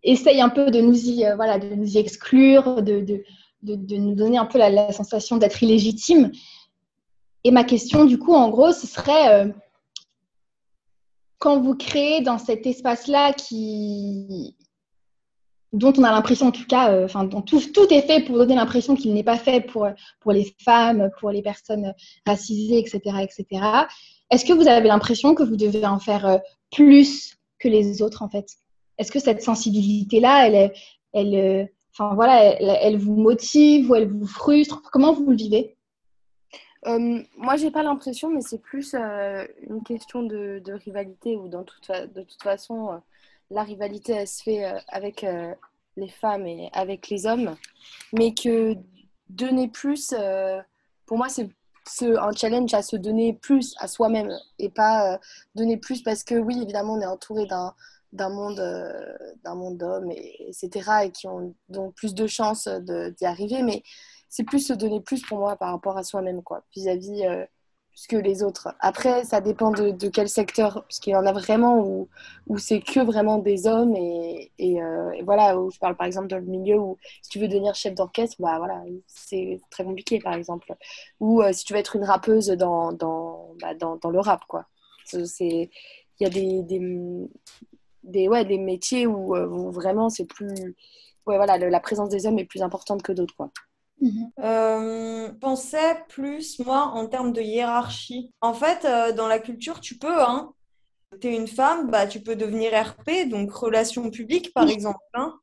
[0.03, 3.25] essaye un peu de nous y, voilà, de nous y exclure, de
[3.63, 6.33] de, nous donner un peu la, sensation d'être illégitime.
[7.45, 9.53] Et ma question, du coup, en gros, ce serait euh,
[11.39, 14.57] quand vous créez dans cet espace-là qui,
[15.73, 18.55] dont on a l'impression, en tout cas, euh, enfin, tout, tout, est fait pour donner
[18.55, 19.89] l'impression qu'il n'est pas fait pour,
[20.21, 21.95] pour les femmes, pour les personnes
[22.27, 23.87] racisées, etc., etc.
[24.31, 26.39] Est-ce que vous avez l'impression que vous devez en faire euh,
[26.71, 28.49] plus que les autres, en fait?
[28.99, 30.73] Est-ce que cette sensibilité-là, elle,
[31.15, 31.65] elle, euh,
[32.15, 34.83] voilà, elle, vous motive ou elle vous frustre?
[34.93, 35.77] Comment vous le vivez?
[36.87, 42.43] Euh, moi, j'ai pas l'impression, mais c'est plus une question de, rivalité ou de toute
[42.43, 43.01] façon,
[43.53, 45.25] la rivalité, elle se fait avec
[45.97, 47.57] les femmes et avec les hommes,
[48.13, 48.77] mais que
[49.29, 50.15] donner plus,
[51.07, 51.51] pour moi, c'est
[52.17, 55.19] un challenge à se donner plus à soi-même et pas
[55.55, 58.63] donner plus parce que oui, évidemment, on est entouré d'un monde
[59.45, 63.63] d'un monde d'hommes et, etc et qui ont donc plus de chances d'y arriver.
[63.63, 63.83] Mais
[64.29, 67.23] c'est plus se donner plus pour moi par rapport à soi-même quoi vis-à-vis
[68.09, 68.75] que les autres.
[68.81, 72.09] Après, ça dépend de, quel secteur, parce qu'il y en a vraiment où,
[72.47, 73.95] où c'est que vraiment des hommes.
[73.97, 77.39] Et, euh, et, voilà, où je parle par exemple dans le milieu où si tu
[77.39, 80.75] veux devenir chef d'orchestre, bah voilà, c'est très compliqué par exemple.
[81.21, 84.45] Ou euh, si tu veux être une rappeuse dans, dans, bah, dans, dans, le rap,
[84.49, 84.67] quoi.
[85.13, 85.69] Il
[86.21, 90.75] y a des, des, ouais, des métiers où, euh, vraiment c'est plus.
[91.27, 93.51] Ouais, voilà, la présence des hommes est plus importante que d'autres, quoi.
[94.03, 94.31] Mhm.
[94.41, 98.33] Euh, pensais plus, moi, en termes de hiérarchie.
[98.41, 100.53] En fait, euh, dans la culture, tu peux, hein.
[101.21, 104.99] Tu es une femme, bah, tu peux devenir RP, donc relations publiques, par exemple.
[105.15, 105.39] Hein.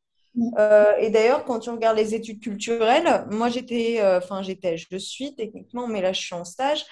[0.57, 5.35] Euh, et d'ailleurs, quand tu regardes les études culturelles, moi, j'étais, enfin, j'étais, je suis
[5.35, 6.85] techniquement, mais là, je suis en stage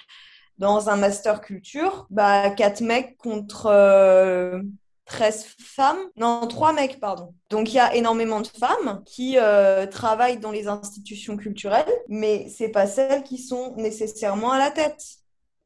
[0.59, 3.67] dans un master culture, bah, quatre mecs contre
[5.07, 7.33] 13 femmes, non, 3 mecs, pardon.
[7.49, 12.47] Donc il y a énormément de femmes qui euh, travaillent dans les institutions culturelles, mais
[12.49, 15.01] c'est pas celles qui sont nécessairement à la tête.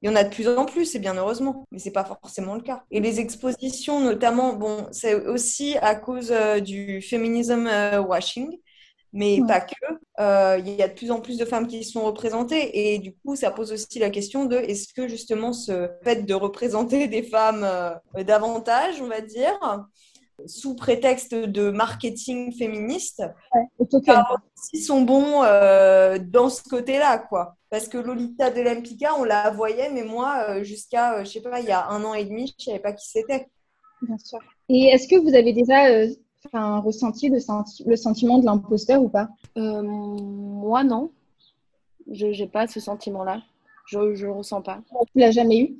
[0.01, 2.56] Il y en a de plus en plus, et bien heureusement, mais c'est pas forcément
[2.56, 2.84] le cas.
[2.89, 8.58] Et les expositions, notamment, bon, c'est aussi à cause euh, du féminisme euh, washing
[9.13, 9.76] mais pas que.
[10.19, 13.13] Euh, il y a de plus en plus de femmes qui sont représentées et du
[13.15, 17.24] coup, ça pose aussi la question de est-ce que justement ce fait de représenter des
[17.24, 19.58] femmes euh, davantage, on va dire,
[20.45, 23.89] sous prétexte de marketing féministe, ouais,
[24.74, 27.56] ils sont bons euh, dans ce côté-là, quoi.
[27.69, 31.67] Parce que Lolita de l'Empika, on la voyait, mais moi, jusqu'à, je sais pas, il
[31.67, 33.47] y a un an et demi, je savais pas qui c'était.
[34.02, 34.39] Bien sûr.
[34.67, 36.06] Et est-ce que vous avez déjà
[36.54, 39.30] un ressenti le, senti le sentiment de l'imposteur ou pas?
[39.58, 41.12] Euh, Moi, non.
[42.12, 43.41] Je n'ai pas ce sentiment-là.
[43.88, 44.80] Je ne le ressens pas.
[45.13, 45.75] Tu l'as jamais eu?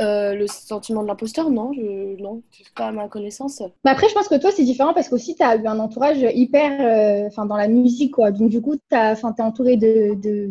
[0.00, 2.42] Euh, le sentiment de l'imposteur, non, je, non,
[2.74, 3.62] pas à ma connaissance.
[3.84, 6.26] Mais après, je pense que toi, c'est différent parce qu'aussi, tu as eu un entourage
[6.34, 8.30] hyper, euh, enfin, dans la musique, quoi.
[8.30, 10.50] Donc, du coup, tu es entouré de, de,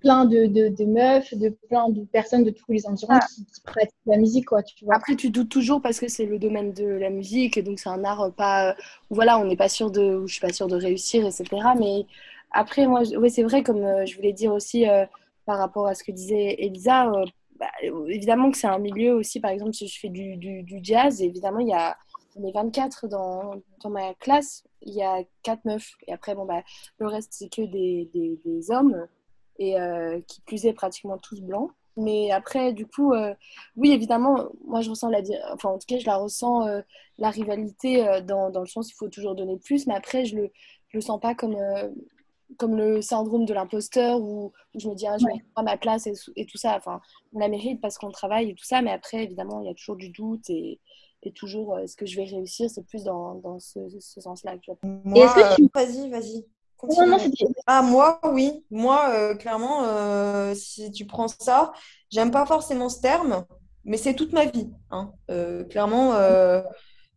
[0.00, 3.26] plein de, de, meufs, de plein de personnes de tous les environs ah.
[3.34, 4.96] qui, pratiquent la musique, quoi, tu vois.
[4.96, 8.04] Après, tu doutes toujours parce que c'est le domaine de la musique, donc c'est un
[8.04, 8.76] art pas...
[9.10, 10.22] voilà, on n'est pas sûr de...
[10.26, 11.44] je suis pas sûre de réussir, etc.
[11.78, 12.06] Mais
[12.50, 15.04] après, moi, oui, c'est vrai, comme euh, je voulais dire aussi euh,
[15.44, 17.24] par rapport à ce que disait Elisa, euh,
[17.58, 17.70] bah,
[18.08, 21.22] évidemment que c'est un milieu aussi, par exemple, si je fais du, du, du jazz,
[21.22, 21.96] évidemment, il y a...
[22.38, 25.92] On est 24 dans, dans ma classe, il y a 4 meufs.
[26.06, 26.62] Et après, bon, bah,
[26.98, 29.06] le reste, c'est que des, des, des hommes
[29.58, 31.70] et euh, qui plus est pratiquement tous blancs.
[31.96, 33.34] Mais après, du coup, euh,
[33.76, 35.20] oui, évidemment, moi je ressens la,
[35.54, 36.82] enfin en tout cas, je la ressens euh,
[37.16, 40.52] la rivalité dans, dans, le sens il faut toujours donner plus, mais après, je le,
[40.88, 41.56] je le sens pas comme,
[42.58, 46.06] comme le syndrome de l'imposteur où, je me dis, ah, je mérite pas ma place
[46.06, 46.76] et, et, tout ça.
[46.76, 47.00] Enfin,
[47.32, 49.74] on la mérite parce qu'on travaille et tout ça, mais après, évidemment, il y a
[49.74, 50.78] toujours du doute et,
[51.22, 52.68] et toujours, est-ce que je vais réussir?
[52.68, 54.56] C'est plus dans, dans ce, ce sens-là.
[54.82, 55.66] Moi, tu...
[55.74, 56.46] vas-y, vas-y
[57.66, 58.64] ah, moi, oui.
[58.70, 61.72] Moi, euh, clairement, euh, si tu prends ça,
[62.10, 63.44] j'aime pas forcément ce terme,
[63.84, 64.70] mais c'est toute ma vie.
[64.90, 65.12] Hein.
[65.30, 66.12] Euh, clairement,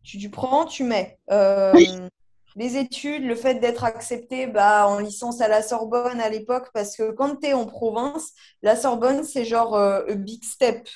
[0.03, 1.19] tu, tu, prends, tu mets.
[2.55, 6.95] les études, le fait d'être accepté bah, en licence à la Sorbonne à l'époque, parce
[6.95, 10.87] que quand tu es en province, la Sorbonne, c'est genre un big step.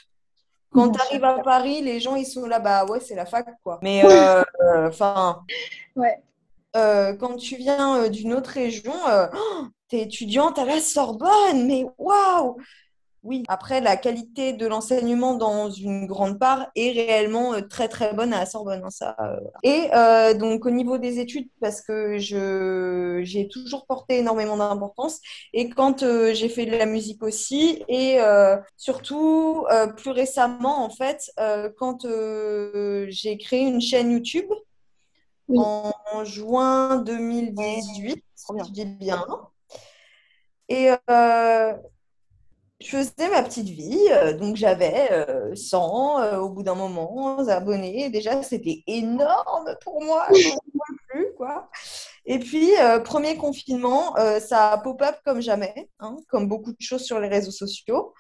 [0.71, 3.45] Quand tu arrives à Paris, les gens, ils sont là, bah ouais, c'est la fac,
[3.63, 3.79] quoi.
[3.83, 4.03] Mais,
[4.87, 5.43] enfin...
[5.95, 6.17] ouais.
[6.75, 10.79] Euh, quand tu viens euh, d'une autre région, euh, oh, tu es étudiante à la
[10.79, 12.57] Sorbonne, mais waouh
[13.21, 18.33] Oui, après, la qualité de l'enseignement dans une grande part est réellement très très bonne
[18.33, 18.81] à la Sorbonne.
[18.83, 19.15] Hein, ça,
[19.61, 19.89] Et
[20.39, 25.19] donc, au niveau des études, parce que j'ai toujours porté énormément d'importance,
[25.53, 28.17] et quand j'ai fait de la musique aussi, et
[28.77, 31.31] surtout, plus récemment, en fait,
[31.77, 32.07] quand
[33.09, 34.47] j'ai créé une chaîne YouTube,
[35.49, 38.23] en juin 2018,
[38.65, 39.25] je dis bien.
[40.69, 41.73] Et euh,
[42.79, 45.09] je faisais ma petite vie, euh, donc j'avais
[45.55, 48.09] 100 euh, au bout d'un moment abonnés.
[48.09, 50.27] Déjà, c'était énorme pour moi,
[51.09, 51.69] plus, quoi.
[52.25, 52.71] Et puis,
[53.03, 57.51] premier confinement, ça a pop-up comme jamais, hein, comme beaucoup de choses sur les réseaux
[57.51, 58.13] sociaux.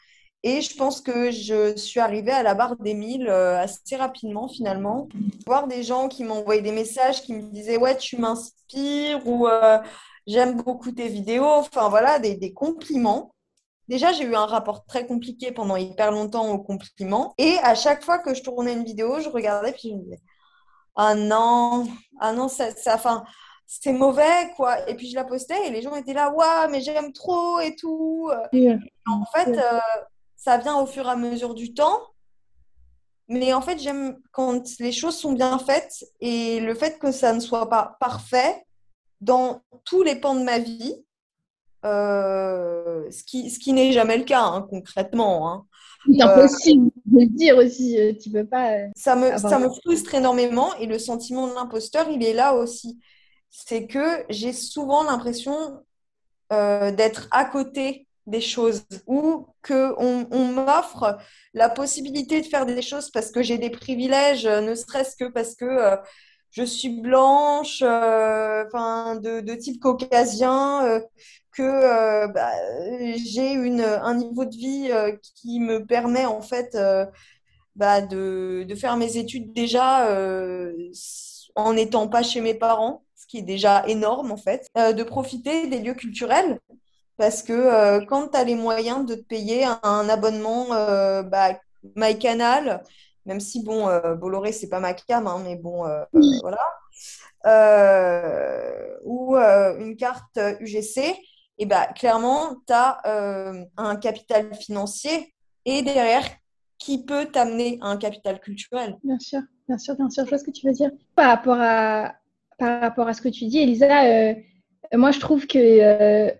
[0.43, 5.07] Et je pense que je suis arrivée à la barre des 1000 assez rapidement finalement.
[5.47, 9.47] Voir des gens qui m'envoyaient des messages qui me disaient Ouais, tu m'inspires ou
[10.27, 11.45] j'aime beaucoup tes vidéos.
[11.45, 13.33] Enfin voilà, des, des compliments.
[13.87, 17.33] Déjà, j'ai eu un rapport très compliqué pendant hyper longtemps aux compliments.
[17.37, 20.21] Et à chaque fois que je tournais une vidéo, je regardais puis je me disais
[20.95, 21.87] Ah non,
[22.19, 23.23] ah non, ça, ça enfin,
[23.67, 24.87] c'est mauvais, quoi.
[24.89, 27.75] Et puis je la postais et les gens étaient là Waouh, mais j'aime trop et
[27.75, 28.29] tout.
[29.05, 29.79] En fait, euh,
[30.43, 32.01] ça vient au fur et à mesure du temps.
[33.29, 37.31] Mais en fait, j'aime quand les choses sont bien faites et le fait que ça
[37.31, 38.65] ne soit pas parfait
[39.21, 41.01] dans tous les pans de ma vie,
[41.85, 45.49] euh, ce qui, ce qui n'est jamais le cas hein, concrètement.
[45.49, 45.65] Hein.
[46.11, 48.73] C'est impossible de le dire aussi, euh, tu peux pas.
[48.73, 52.53] Euh, ça me, ça me frustre énormément et le sentiment de l'imposteur, il est là
[52.53, 52.99] aussi.
[53.49, 55.79] C'est que j'ai souvent l'impression
[56.51, 61.17] d'être à côté des choses ou qu'on on, m'offre
[61.53, 65.55] la possibilité de faire des choses parce que j'ai des privilèges, ne serait-ce que parce
[65.55, 65.97] que
[66.51, 71.01] je suis blanche, enfin de, de, type caucasien,
[71.53, 72.51] que euh, bah,
[73.15, 77.05] j'ai un niveau de vie euh, qui me permet en fait euh,
[77.75, 80.07] bah, de, de, faire mes études déjà
[81.55, 85.67] en n'étant pas chez mes parents, ce qui est déjà énorme en fait, de profiter
[85.67, 86.59] des lieux culturels.
[87.17, 90.67] Parce que quand tu as les moyens de te payer un, abonnement
[91.23, 91.59] bah,
[91.95, 92.83] MyCanal,
[93.25, 95.85] même si bon, Bolloré, c'est pas ma cam, hein, mais bon,
[96.41, 96.59] voilà,
[99.03, 101.15] ou une carte UGC,
[101.57, 105.33] et bah, clairement, tu as euh, un capital financier
[105.65, 106.25] et derrière,
[106.77, 108.97] qui peut t'amener à un capital culturel.
[109.03, 110.91] Bien sûr, bien sûr, bien sûr, je vois ce que tu veux dire.
[111.15, 112.15] Par rapport à,
[112.57, 114.33] par rapport à ce que tu dis, Elisa, euh,
[114.93, 116.31] moi, je trouve que euh,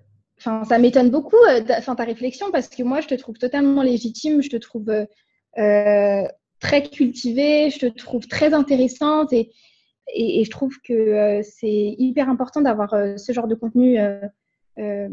[0.46, 4.42] enfin ça m'étonne beaucoup ta, ta réflexion parce que moi, je te trouve totalement légitime,
[4.42, 4.92] je te trouve
[5.56, 9.52] très cultivée, je te trouve très intéressante et,
[10.16, 13.98] je trouve que c'est hyper important d'avoir ce genre de contenu
[14.80, 15.10] euh,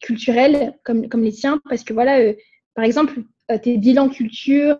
[0.00, 2.34] culturels comme, les tiens, parce que voilà, euh,
[2.74, 4.76] par exemple, euh, tes bilans culture,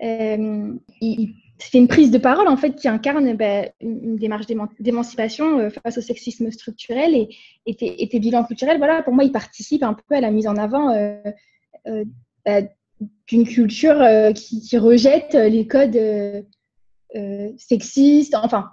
[0.00, 4.46] il, c'est une prise de parole en fait qui incarne ben, une, démarche
[4.78, 7.28] d'émancipation face au sexisme structurel et,
[7.66, 10.56] et, tes, bilans culturels, voilà, pour moi, ils participent un peu à la mise en
[10.56, 10.94] avant
[12.44, 12.68] ben,
[13.26, 13.96] d'une culture
[14.34, 16.44] qui, rejette les codes
[17.56, 18.70] sexistes, enfin,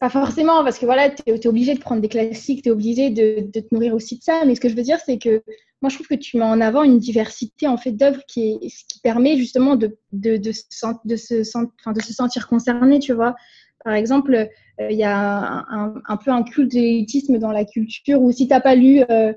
[0.00, 3.10] pas forcément, parce que voilà, tu es, obligé de prendre des classiques, tu es obligé
[3.10, 4.44] de, te nourrir aussi de ça.
[4.46, 5.42] Mais ce que je veux dire, c'est que
[5.82, 9.00] moi, je trouve que tu mets en avant une diversité en fait d'œuvres qui, qui
[9.00, 9.96] permet justement de,
[10.52, 11.42] se,
[12.12, 13.34] sentir concerné, tu vois.
[13.84, 18.30] Par exemple, euh, il y a un, peu un culte d'élitisme dans la culture où
[18.30, 19.32] si tu n'as pas lu, euh,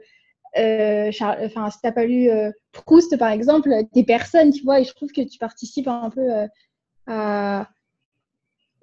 [0.57, 1.11] euh,
[1.45, 2.29] enfin, si pas lu
[2.73, 4.81] Proust, par exemple, t'es personne, tu vois.
[4.81, 6.27] Et je trouve que tu participes un peu
[7.07, 7.69] à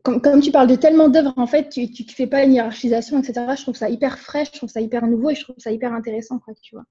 [0.03, 3.44] comme, tu parles de tellement d'œuvres, en fait, tu ne fais pas une hiérarchisation, etc.
[3.57, 5.92] Je trouve ça hyper frais, je trouve ça hyper nouveau et je trouve ça hyper
[5.92, 6.85] intéressant, quoi, tu vois.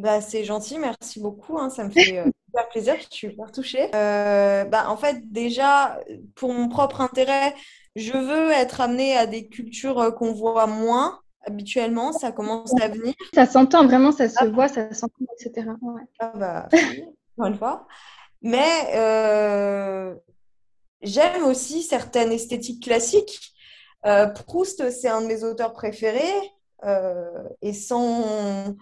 [0.00, 1.58] Bah, c'est gentil, merci beaucoup.
[1.58, 3.94] Hein, ça me fait euh, super plaisir, je suis hyper touchée.
[3.94, 6.00] Euh, bah, en fait, déjà,
[6.34, 7.54] pour mon propre intérêt,
[7.96, 12.12] je veux être amenée à des cultures euh, qu'on voit moins habituellement.
[12.12, 13.12] Ça commence à venir.
[13.34, 14.46] Ça s'entend vraiment, ça se ah.
[14.46, 15.68] voit, ça s'entend, etc.
[16.18, 16.68] Ah bah,
[17.38, 17.86] une fois.
[18.42, 18.86] Mais
[21.02, 23.54] J'aime aussi certaines esthétiques classiques.
[24.34, 26.52] Proust, c'est un de mes auteurs préférés
[27.62, 28.76] et sans,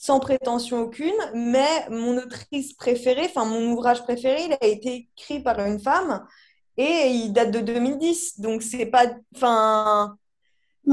[0.00, 5.42] sans prétention aucune, mais mon autrice préférée, enfin mon ouvrage préféré, il a été écrit
[5.42, 6.26] par une femme
[6.78, 8.40] et il date de 2010.
[8.40, 10.16] Donc c'est pas, enfin,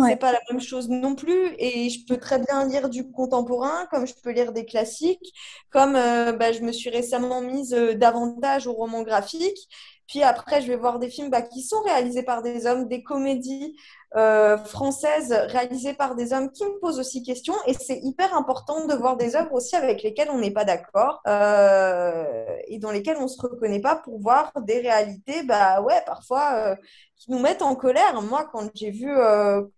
[0.09, 1.55] c'est pas la même chose non plus.
[1.57, 5.33] Et je peux très bien lire du contemporain, comme je peux lire des classiques,
[5.69, 9.69] comme euh, bah, je me suis récemment mise davantage au roman graphique.
[10.07, 13.03] Puis après, je vais voir des films bah, qui sont réalisés par des hommes, des
[13.03, 13.75] comédies
[14.15, 17.53] euh, françaises réalisées par des hommes qui me posent aussi question.
[17.67, 21.21] Et c'est hyper important de voir des œuvres aussi avec lesquelles on n'est pas d'accord
[21.27, 26.01] euh, et dans lesquelles on ne se reconnaît pas pour voir des réalités, bah ouais,
[26.05, 26.75] parfois euh,
[27.17, 28.21] qui nous mettent en colère.
[28.21, 29.13] Moi, quand j'ai vu,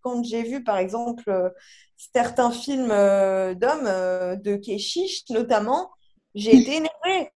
[0.01, 1.53] quand j'ai vu par exemple
[1.97, 3.89] certains films d'hommes,
[4.43, 5.89] de Keshish notamment,
[6.35, 7.31] j'ai été énervée.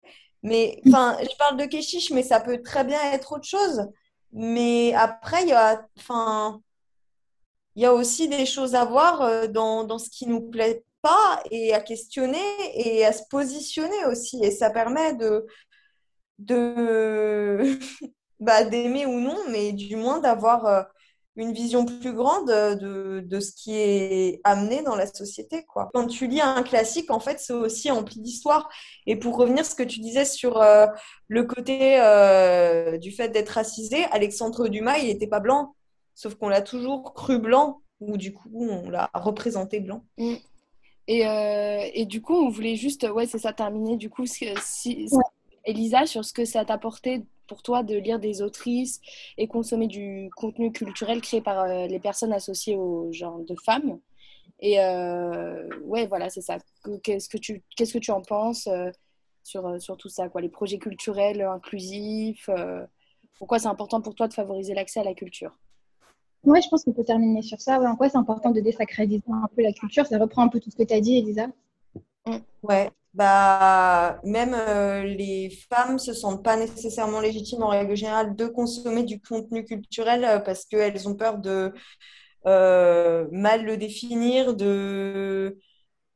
[0.44, 3.88] Mais enfin, je parle de Keshish, mais ça peut très bien être autre chose.
[4.34, 6.62] Mais après, il y a, enfin,
[7.76, 10.84] il y a aussi des choses à voir euh, dans, dans ce qui nous plaît
[11.02, 12.39] pas et à questionner
[12.76, 14.44] et à se positionner aussi.
[14.44, 15.46] Et ça permet de,
[16.39, 17.80] de
[18.39, 20.84] bah, d'aimer ou non, mais du moins d'avoir euh,
[21.36, 25.63] une vision plus grande de, de, ce qui est amené dans la société.
[25.63, 25.89] Quoi.
[25.93, 28.69] Quand tu lis un classique, en fait, c'est aussi empli d'histoire.
[29.07, 30.88] Et pour revenir à ce que tu disais sur euh,
[31.27, 35.75] le côté euh, du fait d'être racisé, Alexandre Dumas, il n'était pas blanc,
[36.15, 40.03] sauf qu'on l'a toujours cru blanc, ou du coup, on l'a représenté blanc.
[40.17, 40.34] Mm.
[41.07, 44.47] Et, euh, et, du coup, on voulait juste, ouais, c'est ça, terminer, du coup, si,
[45.63, 49.02] Elisa, sur ce que ça t'a apporté pour toi de lire des autrices
[49.38, 53.99] et consommer du contenu culturel créé par euh, les personnes associées au genre de femmes.
[54.62, 56.60] Et euh, ouais, voilà, c'est ça.
[57.04, 58.89] Qu'est-ce que tu, qu'est-ce que tu en penses euh,
[59.43, 62.49] sur, sur tout ça, quoi, les projets culturels inclusifs
[63.38, 65.60] Pourquoi c'est important pour toi de favoriser l'accès à la culture?
[66.45, 67.82] Ouais, je pense qu'on peut terminer sur ça.
[67.82, 70.06] en quoi c'est important de désacraliser un peu la culture?
[70.06, 71.47] Ça reprend un peu tout ce que tu as dit, Elisa.
[72.26, 72.38] Mm.
[72.64, 78.45] Ouais, bah, même euh, les femmes se sentent pas nécessairement légitimes en règle générale de
[78.47, 81.74] consommer du contenu culturel euh, parce qu'elles ont peur de
[82.47, 85.57] euh, mal le définir, de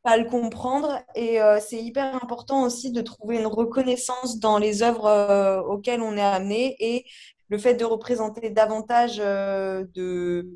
[0.04, 1.02] pas le comprendre.
[1.16, 6.22] Et c'est hyper important aussi de trouver une reconnaissance dans les œuvres auxquelles on est
[6.22, 7.06] amené et
[7.50, 10.48] le fait de représenter davantage de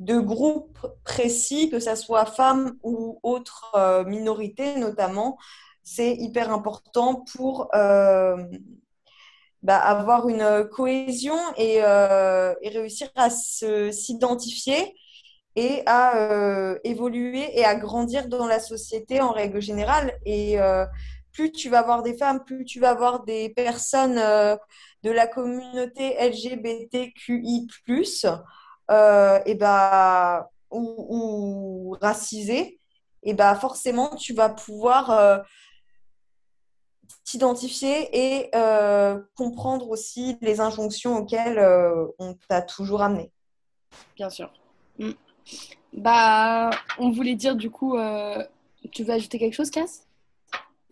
[0.00, 5.38] de groupes précis, que ce soit femmes ou autres minorités notamment,
[5.84, 8.42] c'est hyper important pour euh,
[9.62, 14.96] bah, avoir une cohésion et, euh, réussir à s'identifier
[15.56, 20.18] et à euh, évoluer et à grandir dans la société en règle générale.
[20.24, 20.56] Et
[21.32, 26.16] plus tu vas avoir des femmes, plus tu vas avoir des personnes de la communauté
[26.18, 27.68] LGBTQI+,
[29.46, 32.78] et bah, ou, racisées,
[33.22, 35.44] et bah forcément tu vas pouvoir
[37.24, 43.30] t'identifier et euh, comprendre aussi les injonctions auxquelles euh, on t'a toujours amené.
[44.16, 44.52] Bien sûr.
[44.98, 45.10] Mm.
[45.92, 48.42] Bah, on voulait dire du coup, euh,
[48.92, 50.06] tu veux ajouter quelque chose, Cass?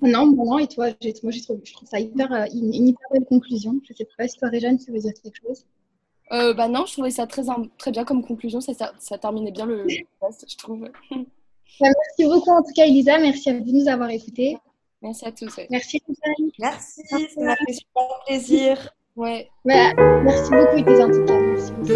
[0.01, 1.33] Non, non, et toi, moi j'ai trouvé,
[1.65, 3.81] je trouve ça hyper, une, hyper belle conclusion.
[3.89, 5.65] Je sais pas si toi, Réjeanne, tu veux dire quelque chose?
[6.31, 7.43] Bah non, je trouvais ça très,
[7.79, 9.87] très bien comme conclusion, ça, ça, terminait bien le
[10.21, 10.89] podcast, je trouve.
[11.81, 14.59] Bah, merci beaucoup en tout cas, Elisa, merci à vous de nous avoir écoutés.
[15.03, 15.57] Merci à tous.
[15.57, 15.67] Ouais.
[15.71, 16.51] Merci, Suzanne.
[16.59, 18.95] Merci, ça m'a fait super plaisir.
[19.17, 19.51] Ouais.
[19.65, 19.93] Bah,
[20.23, 21.09] merci beaucoup, Élise, en.
[21.09, 21.93] Merci beaucoup.